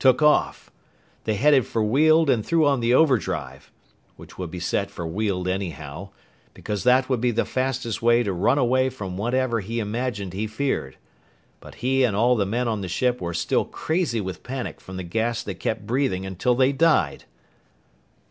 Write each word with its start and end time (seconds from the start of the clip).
took 0.01 0.19
off. 0.23 0.71
They 1.25 1.35
headed 1.35 1.67
for 1.67 1.83
Weald 1.83 2.27
and 2.27 2.43
threw 2.43 2.65
on 2.65 2.79
the 2.79 2.91
overdrive 2.91 3.71
which 4.15 4.35
would 4.35 4.49
be 4.49 4.59
set 4.59 4.89
for 4.89 5.05
Weald 5.05 5.47
anyhow 5.47 6.09
because 6.55 6.83
that 6.85 7.07
would 7.07 7.21
be 7.21 7.29
the 7.29 7.45
fastest 7.45 8.01
way 8.01 8.23
to 8.23 8.33
run 8.33 8.57
away 8.57 8.89
from 8.89 9.15
whatever 9.15 9.59
he 9.59 9.79
imagined 9.79 10.33
he 10.33 10.47
feared. 10.47 10.97
But 11.59 11.75
he 11.85 12.03
and 12.03 12.15
all 12.15 12.35
the 12.35 12.47
men 12.47 12.67
on 12.67 12.81
the 12.81 12.87
ship 12.87 13.21
were 13.21 13.35
still 13.35 13.63
crazy 13.65 14.19
with 14.19 14.41
panic 14.41 14.81
from 14.81 14.97
the 14.97 15.03
gas 15.03 15.43
they 15.43 15.53
kept 15.53 15.85
breathing 15.85 16.25
until 16.25 16.55
they 16.55 16.71
died!" 16.71 17.25